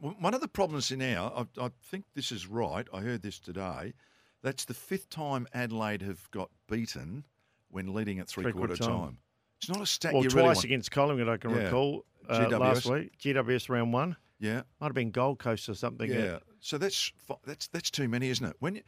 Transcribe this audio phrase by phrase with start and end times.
[0.00, 2.86] One of the problems in now, I, I think this is right.
[2.92, 3.94] I heard this today.
[4.42, 7.24] That's the fifth time Adelaide have got beaten
[7.70, 9.00] when leading at three, Three-quarter quarter time.
[9.00, 9.18] time.
[9.60, 10.64] It's not a stat Well, you twice really want.
[10.64, 11.64] against Collingwood, I can Yeah.
[11.64, 12.60] recall uh, GWS.
[12.60, 13.18] last week.
[13.18, 16.10] GWS round one Yeah, might have been Gold Coast or something.
[16.10, 16.40] yeah.
[16.60, 17.10] So that's
[17.46, 18.56] that's that's too many, isn't it?
[18.58, 18.82] When you,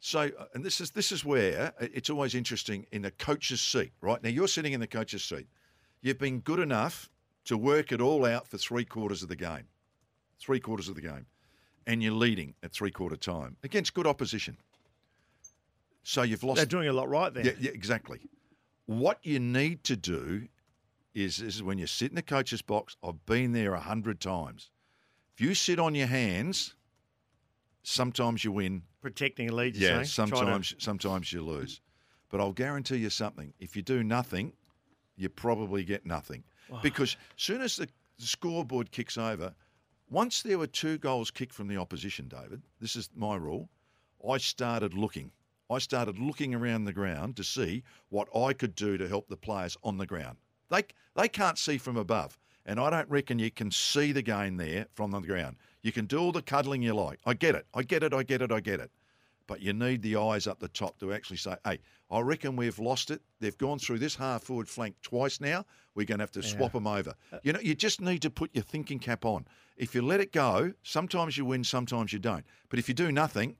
[0.00, 3.62] so, uh, and this is this is where uh, it's always interesting in the coach's
[3.62, 4.22] seat, right?
[4.22, 5.48] Now you're sitting in the coach's seat.
[6.02, 7.08] You've been good enough
[7.46, 9.68] to work it all out for three quarters of the game,
[10.38, 11.26] three quarters of the game,
[11.86, 14.56] and you're leading at three quarter time against good opposition.
[16.02, 16.56] So you've lost.
[16.56, 17.44] They're doing a lot right there.
[17.46, 18.20] Yeah, yeah, exactly.
[18.86, 20.46] What you need to do
[21.14, 24.70] is, is when you sit in the coach's box, I've been there a hundred times.
[25.34, 26.74] If you sit on your hands,
[27.82, 28.82] sometimes you win.
[29.02, 29.94] Protecting a lead, you're Yeah?
[29.96, 31.80] Trying to- sometimes sometimes you lose.
[32.28, 33.52] But I'll guarantee you something.
[33.58, 34.52] If you do nothing,
[35.16, 36.44] you probably get nothing.
[36.82, 39.54] Because soon as the scoreboard kicks over,
[40.08, 43.68] once there were two goals kicked from the opposition, David, this is my rule,
[44.28, 45.32] I started looking.
[45.68, 49.36] I started looking around the ground to see what I could do to help the
[49.36, 50.38] players on the ground.
[50.70, 50.84] They
[51.16, 54.86] they can't see from above, and I don't reckon you can see the game there
[54.94, 55.56] from the ground.
[55.82, 57.20] You can do all the cuddling you like.
[57.24, 57.66] I get it.
[57.74, 58.12] I get it.
[58.12, 58.52] I get it.
[58.52, 58.90] I get it.
[59.46, 61.78] But you need the eyes up the top to actually say, hey,
[62.10, 63.20] I reckon we've lost it.
[63.40, 65.64] They've gone through this half forward flank twice now.
[65.94, 67.14] We're going to have to swap them over.
[67.32, 69.46] Uh, you know, you just need to put your thinking cap on.
[69.76, 72.44] If you let it go, sometimes you win, sometimes you don't.
[72.68, 73.56] But if you do nothing,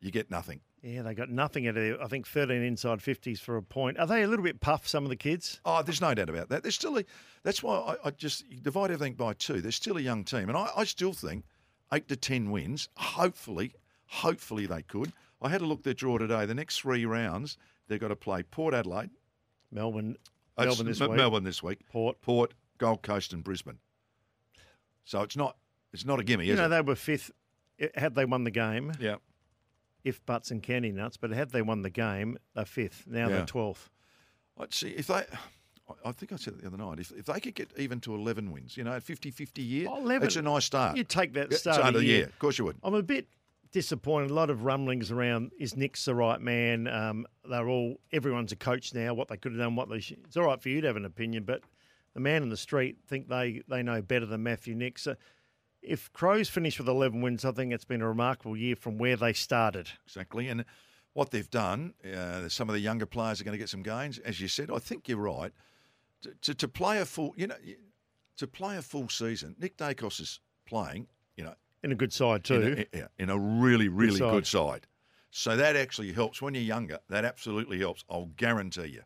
[0.00, 0.60] you get nothing.
[0.82, 3.98] Yeah, they got nothing at I think 13 inside 50s for a point.
[3.98, 5.60] Are they a little bit puff, some of the kids?
[5.64, 6.62] Oh, there's no doubt about that.
[6.62, 7.04] There's still a,
[7.42, 9.62] that's why I, I just divide everything by two.
[9.62, 11.44] There's still a young team, and I, I still think
[11.90, 12.90] eight to ten wins.
[12.96, 13.72] Hopefully,
[14.14, 15.12] hopefully they could.
[15.42, 16.46] I had a look at their draw today.
[16.46, 17.56] The next three rounds,
[17.88, 19.10] they've got to play Port Adelaide,
[19.70, 20.16] Melbourne,
[20.56, 21.10] uh, Melbourne this week.
[21.12, 22.20] Melbourne this week, Port.
[22.22, 23.78] Port, Gold Coast, and Brisbane.
[25.04, 25.56] So it's not
[25.92, 26.68] it's not a gimme, You know, it?
[26.68, 27.30] they were fifth.
[27.94, 29.16] Had they won the game, yeah.
[30.04, 33.04] if butts and candy nuts, but had they won the game, they're fifth.
[33.06, 33.36] Now Yeah.
[33.36, 33.90] they're 12th.
[34.58, 35.24] I'd see if they.
[36.04, 36.98] I- think I said it the other night.
[36.98, 39.88] If, if they could get even to 11 wins, you know, at 50 50 year,
[39.90, 40.26] Oh, 11.
[40.26, 40.96] it's a nice start.
[40.96, 42.16] You'd take that start start of the year.
[42.18, 42.26] year.
[42.26, 42.76] Of course you would.
[42.82, 43.26] I'm a bit
[43.74, 44.30] disappointed.
[44.30, 46.86] A lot of rumblings around is Nicks the right man?
[46.86, 49.12] Um, they're all everyone's a coach now.
[49.12, 50.20] What they could have done, what they should.
[50.24, 51.60] It's all right for you to have an opinion, but
[52.14, 55.02] the man in the street think they they know better than Matthew Nicks.
[55.02, 55.16] So
[55.82, 59.16] if Crows finish with 11 wins, I think it's been a remarkable year from where
[59.16, 59.90] they started.
[60.06, 60.48] Exactly.
[60.48, 60.64] And
[61.12, 64.18] what they've done, uh, some of the younger players are going to get some gains.
[64.20, 65.52] As you said, I think you're right.
[66.22, 67.56] To, to, to play a full, you know,
[68.36, 72.44] to play a full season, Nick Daicos is playing, you know, In a good side
[72.44, 72.60] too.
[72.62, 74.32] in a, yeah, in a really, really side.
[74.32, 74.86] good side.
[75.30, 76.98] So that actually helps when you're younger.
[77.10, 78.04] That absolutely helps.
[78.08, 79.02] I'll guarantee you.